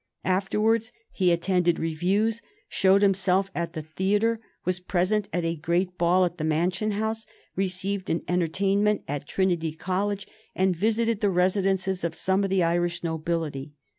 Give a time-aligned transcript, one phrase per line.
[0.25, 6.25] Afterwards he attended reviews, showed himself at the theatre, was present at a great ball
[6.25, 10.25] at the Mansion House, received an entertainment at Trinity College,
[10.55, 13.73] and visited the residences of some of the Irish nobility.